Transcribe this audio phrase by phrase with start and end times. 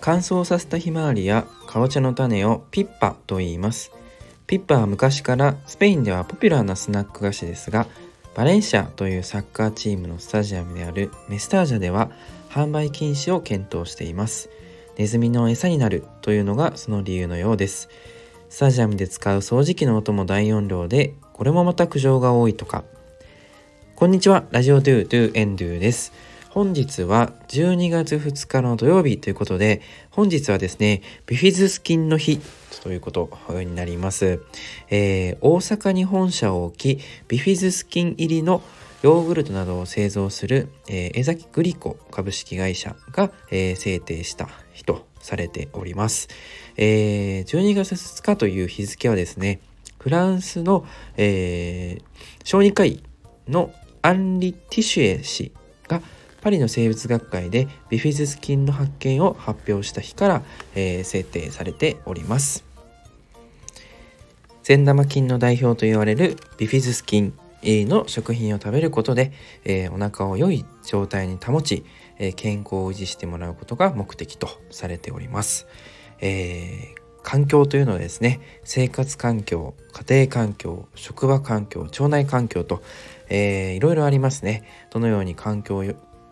[0.00, 3.92] 乾燥させたひまわりやかぼちゃの種をピッパと言います。
[4.46, 7.86] ピッパは昔からスペインではポピュラーなスナック菓子ですが
[8.34, 12.10] バレンシアというサッカーチームのスタジアムであるメスタージャでは
[12.48, 14.48] 販売禁止を検討しています。
[14.96, 17.88] ネズミの餌になるというのがその理由のようです。
[18.48, 22.84] スタジアムで使う掃除機の音も大音量でこれもまた苦情が多いとか。
[23.94, 26.12] こんにちはラジオドゥドゥエンドゥです。
[26.50, 32.40] 本日は12月2日の土曜日ということで本日はですねビフィズス菌の日
[32.82, 33.30] ということ
[33.62, 34.42] になります、
[34.88, 38.62] えー、大阪に本社を置きビフィズス菌入りの
[39.02, 46.26] ヨーグルトなどを製造する、えー、江崎グリコ株式会社が、えー、制定した日とされております、
[46.76, 49.60] えー、12月2日という日付はですね
[50.00, 50.84] フランスの、
[51.16, 52.04] えー、
[52.42, 53.04] 小児科医
[53.46, 55.52] のアンリ・ティシュエ氏
[55.86, 56.02] が
[56.40, 60.42] パリの生物学会でビフィズス菌の発見を発表した日から、
[60.74, 62.64] えー、制定されております。
[64.62, 69.32] 善玉菌の代表と言われるビフィズス菌の食品を食べることで、
[69.64, 71.84] えー、お腹を良い状態に保ち、
[72.18, 75.66] えー、健康を維持してもらうことが目的とされております、
[76.20, 82.82] えー、環境というのはですね生活環境家庭環境職場環境腸内環境と、
[83.28, 84.62] えー、いろいろありますね。
[84.90, 85.82] どのように環境,、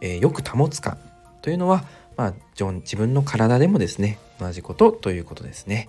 [0.00, 0.98] えー、よく保つか
[1.42, 1.84] というのは、
[2.16, 5.88] まあ、自分の体でもですね同じことということですね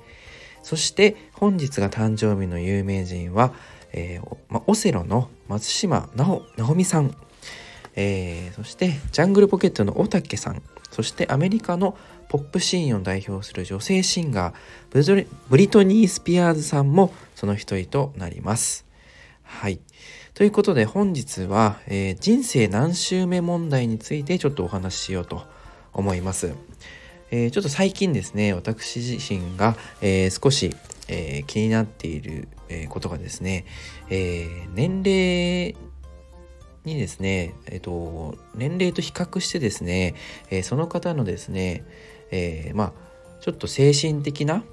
[0.63, 3.53] そして本日が誕生日の有名人は、
[3.93, 6.43] えーま、オセロの松島直
[6.75, 7.15] 美さん、
[7.95, 11.97] えー、そしてジャングルポケットの大竹さんそしてアメリカの
[12.29, 18.85] ポップシーンを代表する女性シンガーブリトニー・スピアーズさんもその一人となります。
[19.43, 19.79] はい。
[20.39, 25.43] ということで本日は、えー、人生何周目問題についてちょっとお話ししようと
[25.91, 26.53] 思います。
[27.29, 30.73] えー、ちょっと最近ですね、私自身が、えー、少し、
[31.09, 33.65] え、気になっている、えことがですね、
[34.09, 35.75] え年齢
[36.85, 40.15] にですね、えっと、年齢と比較してですね、
[40.49, 41.83] えその方のですね、
[42.31, 44.63] えまあ、ちょっと精神的な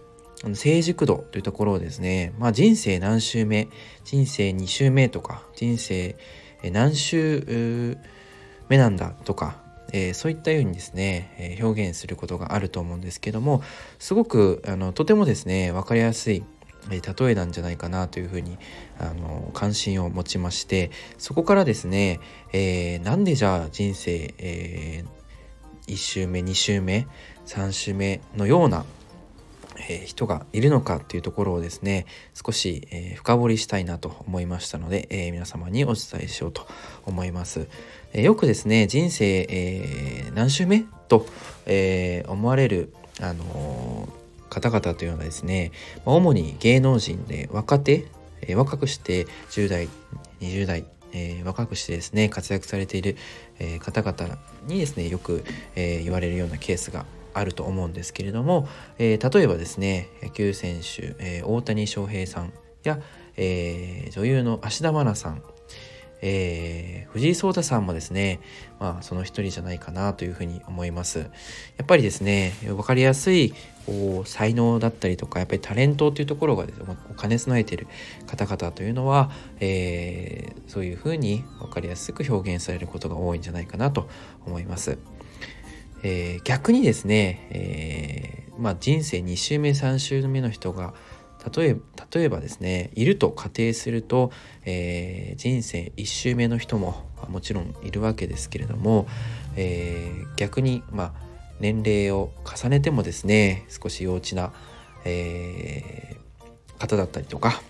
[0.55, 3.69] 成熟度というところをですね、まあ、人生何周目
[4.05, 6.17] 人生2周目とか人生
[6.73, 7.97] 何周
[8.69, 13.63] 目なんだとかえー、そういったようにですね、え、表現することがあると思うんですけども
[13.99, 16.45] すごくあのとてもですね分かりやすい
[16.91, 18.59] 例えなんじゃないかなというふうに
[18.99, 22.21] あの関心を持ちましてそこからですね、
[22.53, 27.07] えー、なんでじゃあ人生、えー、1周目2周目
[27.47, 28.85] 3周目のような
[29.89, 36.67] え、人がいるのかっていうところをですね少し、え、深掘りしたいなと思いましたので、え、皆様にお伝えしようと
[37.05, 37.69] 思います、
[38.13, 41.27] えよくですね人生、何週目と、
[41.67, 44.09] え思われるあの
[44.51, 45.73] 方々というのはですね
[46.05, 48.07] 主に芸能人で若手、
[48.43, 49.89] え若くして10代
[50.41, 53.17] 20代え、若くしてですね活躍されている、
[53.59, 55.45] え、方々にですねよく、
[55.75, 57.07] え、言われるようなケースが
[57.39, 62.53] あると思うんですけれども、えー、例えばですね野球選手、えー、大谷翔平さん
[62.83, 63.01] や、
[63.37, 65.43] えー、女優の芦田愛菜さん、
[66.23, 68.41] えー、藤井聡太さんもですね、
[68.81, 71.19] まあ、その一人じゃないかなというふうに思います。
[71.19, 71.27] や
[71.83, 73.53] っぱりですね分かりやすい
[73.85, 76.65] こう才能だったりとかやっぱりタレントというところが
[77.11, 77.87] お金備えている
[78.27, 79.31] 方々というのは、
[79.61, 84.09] えー、そういうふうに分かりやすく表現されることが多いんじゃないかなと
[84.47, 84.99] 思います。
[86.03, 90.95] えー、逆にですね、えー、まあ、人生2周目3周目の人が
[91.55, 91.77] 例え
[92.13, 94.33] 例えばですねいると仮定すると、
[94.65, 99.07] えー、人生1周目の人ももちろんいるわけですけれども、
[99.57, 101.13] え逆に、まあ、
[101.61, 104.53] 年齢を重ねてもですね少し幼稚な、
[105.05, 106.17] え
[106.79, 107.61] 方だったりとか、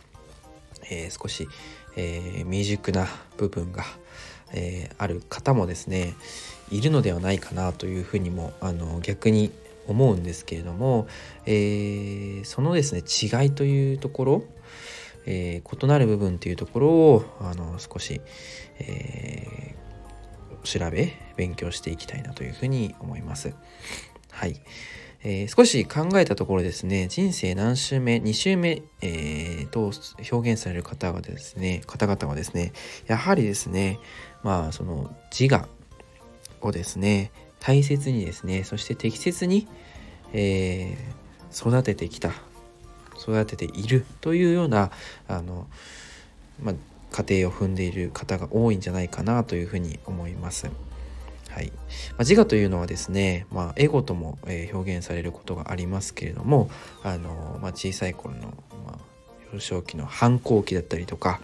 [0.91, 1.49] え少し、
[1.97, 3.07] え未熟な
[3.37, 3.85] 部分が、
[4.53, 6.15] えある方もですね
[6.71, 9.53] いるのではないかなというふうにもあの逆に
[9.87, 11.07] 思うんですけれども、
[11.45, 14.45] えー、そのですね違いというところ、
[15.27, 18.21] えー、異なる部分というところをあの少し、
[18.79, 23.55] えー、調べ勉強していきたいなというふうに思います。
[24.31, 24.61] はい。
[25.29, 29.91] えー、少し考えたところですね、人生何周目、2周目、えー、と
[30.31, 32.73] 表現される方はですね、方々はですね、
[33.09, 33.99] やはりですね、
[34.45, 35.69] まあ、その自我
[36.67, 37.31] をですね、
[37.61, 39.67] 大切にですね、そして適切に、
[40.33, 42.33] えー、育ててきた、
[43.21, 44.05] 育てている。
[44.21, 44.91] というような、
[45.29, 45.67] あの、
[46.63, 46.75] まあ、
[47.23, 50.69] 家庭を踏んでいる方が多いんじゃないかなというふうに思います。
[51.49, 51.69] はい。
[51.69, 56.69] まあ、自我というのはですね、まあ、エゴとも、え表現されることがありますけれども
[57.03, 58.53] あの、まあ、小さい頃の、
[58.85, 58.99] ま、
[59.55, 61.41] 幼少期の反抗期だったりとか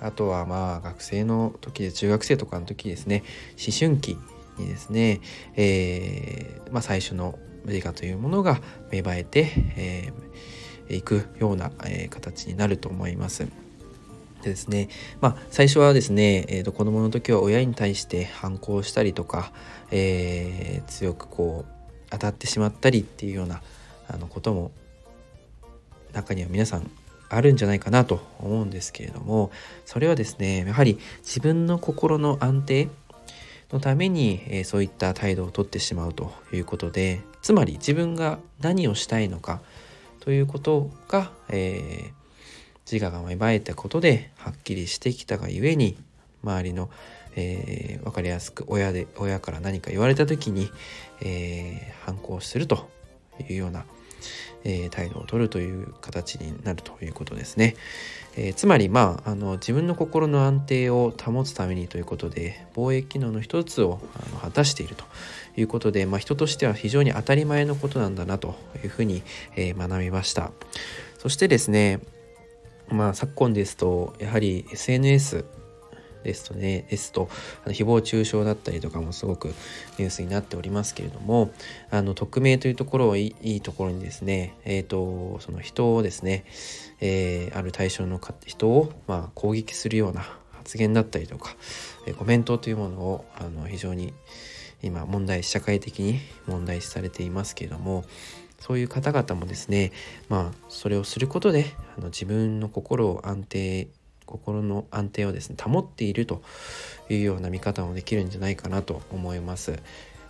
[0.00, 3.22] あとはまあ学生の時で中学生とかの時ですね
[3.52, 4.18] 思春期
[4.58, 5.20] にですね、
[5.56, 8.60] えー、まあ、最初の自我というものが
[8.90, 13.46] 芽生えて、えー、いくような、えー、形になると思います。
[14.42, 14.88] でですね、
[15.20, 19.52] まあ、最初はですね、えーと、子供の時は親に対して反抗したりとか、
[19.90, 21.72] えー、強くこう
[22.10, 23.62] 当たってしまったりっていうような
[24.06, 24.70] あのことも
[26.12, 26.90] 中には皆さん
[27.30, 29.50] あるんじゃないかなと思うんですけれども
[29.84, 32.88] それはですねやはり自分の心の安定
[33.74, 39.60] のために、え、そういった態度をとってしまうということでつまり自分が何をしたいのか
[40.20, 42.24] ということが、えー
[42.90, 45.96] 自我が芽生えたことではっきりしてきたがゆえに
[46.42, 46.90] 周りの、
[47.34, 50.70] えー、分かりやすく親で親から何か言われた時に、
[51.22, 52.90] えー、反抗すると
[53.48, 53.86] いうような、
[54.64, 57.76] えー、態度をとるという形になるということですね。
[58.36, 65.04] えー、つまりまああの自分の心の安定を保つためにということで防衛機能の一つをあの果たしていると
[65.56, 69.22] いうことで、まあ、人としては非常に当たり前のことなんだなというふうに、
[69.56, 70.50] えー、学びました。
[71.18, 72.00] そしてですね
[72.88, 75.44] まあ昨今ですとやはり SNS
[76.24, 77.28] ですとねですと
[77.64, 79.48] あの誹謗中傷だったりとかもすごく
[79.98, 81.52] ニュースになっておりますけれども
[81.90, 86.44] あの匿名というところをいいところにですねえっ、ー、とその人をですね、
[87.00, 91.54] えー、ある対象の人を、まあ、攻撃するような発言だったりとか、
[92.06, 94.14] え、コメントというものをあの非常に
[94.82, 98.04] 今問題社会的に問題視されていますけれども
[98.60, 99.92] そういう方々もですね
[100.28, 103.88] まあそれをすることであの自分の心を安定
[104.26, 106.42] 心の安定をですね保っていると
[107.08, 109.78] いうような見方もできるんじゃないかなと思います。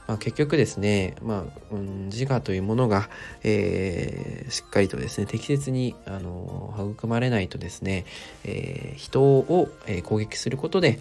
[0.06, 3.08] まあ、結局ですね、まあうん、自我というものが、
[3.42, 8.04] えー、しっかりとですね適切にあの育まれないとですね、
[8.44, 10.98] えー、人を、えー、攻撃することで、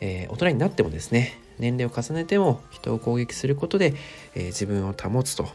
[0.00, 3.94] え大人になってもですね年齢を重ねても人を攻撃することで、
[4.34, 5.46] え自分を保つと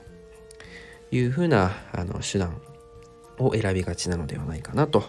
[1.11, 2.55] いうふうなあの手段
[3.39, 5.03] を選びがちなのではないかなと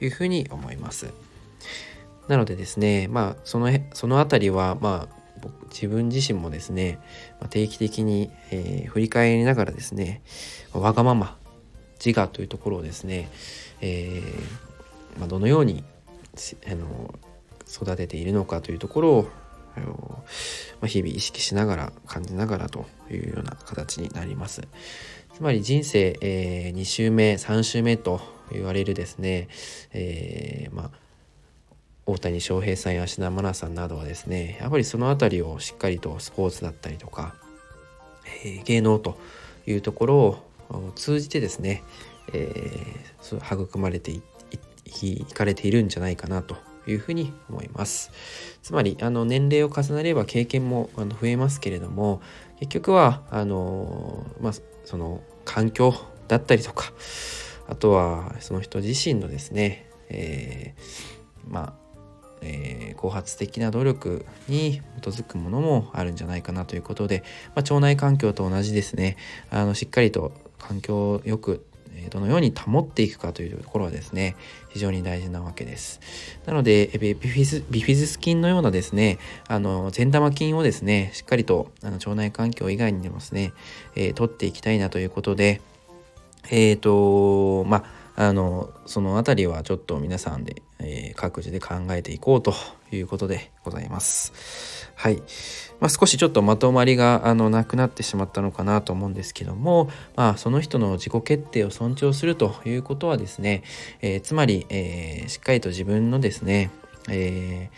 [0.00, 1.12] いうふうに思います。
[2.28, 5.22] なのでですね、まあそのその辺りはまあ
[5.70, 6.98] 自分自身もですね、
[7.40, 10.22] ま定期的に、えー、振り返りながらですね、
[10.72, 11.36] わがまま
[12.04, 13.28] 自我というところをですね、
[13.80, 15.84] えー、まあ、どのように
[16.66, 17.14] あの
[17.68, 19.28] 育てているのかというところを
[19.76, 20.24] あの、
[20.80, 24.62] まあ、日々意識しながら感じながらというような形になります。
[25.34, 28.20] つまり人生、えー、2週目3週目と
[28.50, 29.48] 言われるですね、
[29.92, 30.90] えー、まあ
[32.04, 37.34] 大谷翔平さんや芦田愛菜さんなどはですねやっぱりその辺りをしっかりとスポーツだったりとか、
[38.44, 39.18] えー、芸能と
[39.66, 41.82] いうところを通じてですね、
[42.32, 44.22] えー、育まれてい
[45.02, 46.56] いかれているんじゃないかなと
[46.86, 48.10] いうふうに思います。
[48.62, 52.20] つまりあの年齢を重ねれば経験もあの増えますけれども
[52.58, 54.52] 結局はあのまあ
[54.84, 55.94] その環境
[56.28, 56.92] だったりとか
[57.68, 61.72] あとはその人自身のですね、えー、まあ、
[62.42, 67.22] えー、後発的な努力に基づくものもあるんじゃないかなということで、
[67.54, 69.16] まあ、腸内環境と同じですね。
[69.50, 71.64] あのしっかりと環境をよく
[72.08, 74.36] どのように保っていくかというところはですね
[74.70, 76.00] 非常に大事なわけです。
[76.46, 79.18] なのでビフィズビフィズス菌のようなですね
[79.48, 83.52] あの善玉菌をですねしっかりとあの腸内環境以外にもですね、
[83.94, 85.60] えー、取っていきたいなということで
[86.50, 92.54] えっ、ー、とまああのその辺りはちょっと皆さんで、えー、各自で考えていこうと
[92.96, 94.90] いうことでございます。
[94.94, 95.16] はい。
[95.80, 103.64] まあ、少しちょっとまとまりがあのなくなってしまったのかなと思うんですけども、まあ、その人の自己決定を尊重するということはですね、
[104.00, 106.70] えー、つまり、えー、しっかりと自分のですね、
[107.10, 107.70] え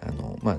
[0.00, 0.58] ー、あのまあ、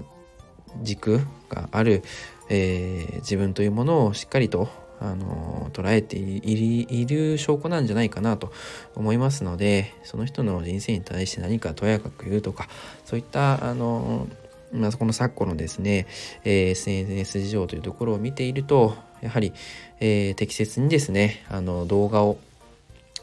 [0.81, 2.03] 軸がある、
[2.49, 8.51] え自分というものをしっかりとあの捉えている証拠なんじゃないかなと
[8.95, 12.67] 思いますのでその人の人生に対して何かとやかく言うとか
[13.05, 14.27] そういったあの、
[14.73, 16.07] まあ、この昨今のですね、
[16.43, 19.53] えー、SNS 事情というところを見ているとやはり、
[19.99, 22.37] えー、適切にですねあの動画を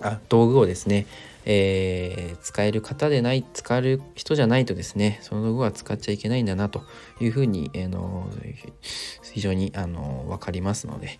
[0.00, 1.06] あ道具をですね
[1.46, 6.82] えー、使える方でない使える人じゃないとですねその道具は使っちゃいけないんだなと
[7.20, 8.28] いうふうに、えー、の
[9.32, 11.18] 非常にあの分かりますので、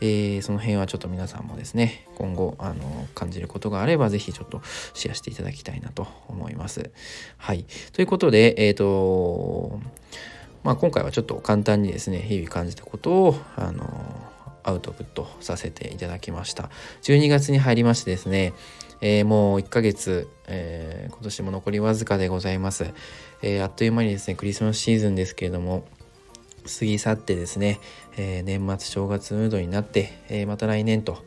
[0.00, 4.62] えー、その辺はちょっと皆さんもですね今後あの感じることがあれば是非ちょっと
[4.94, 6.90] シェアしていただきたいなと思います。
[7.36, 9.80] はいということでえっ、ー、と
[10.62, 14.29] まあ、今回はちょっと簡単にですね日々感じたことをあの
[14.62, 16.70] アウトプットさせていただきました。
[17.02, 18.52] 12月に入りましてですね、
[19.00, 22.92] えー、もう1ヶ月、えー、今年も残りわずかでございます、
[23.42, 25.84] えー、あっという間にですねクリスマスシーズンですけれども
[26.66, 27.80] 過ぎ去ってですね、
[28.18, 31.24] え年末正月ムードになって、えまた来年と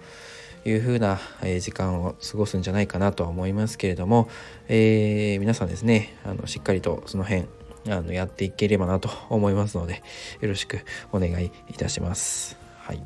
[0.63, 1.19] いう風な
[1.59, 4.29] 時間を過ごすんじゃないかなとは思いますけれども、
[4.69, 7.45] え皆さんですねあのしっかりとその辺
[7.89, 10.03] あのやっていければなと思いますので
[10.39, 12.57] よろしくお願いいたします。
[12.77, 13.05] はい、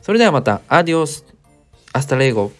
[0.00, 0.60] それではまた。
[0.68, 2.52] Adiós。Hasta luego。